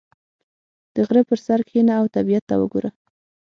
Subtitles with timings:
[0.95, 2.89] •د غره پر سر کښېنه او طبیعت ته وګوره.